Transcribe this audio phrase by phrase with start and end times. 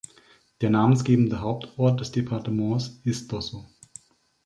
[0.61, 3.67] Der namensgebende Hauptort des Departements ist Dosso.